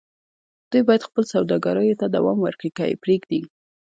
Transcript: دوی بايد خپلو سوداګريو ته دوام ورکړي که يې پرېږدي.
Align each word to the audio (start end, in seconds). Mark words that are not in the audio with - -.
دوی 0.71 0.81
بايد 0.87 1.01
خپلو 1.07 1.31
سوداګريو 1.33 1.99
ته 2.01 2.05
دوام 2.15 2.37
ورکړي 2.41 2.69
که 2.77 2.83
يې 2.89 2.95
پرېږدي. 3.03 3.41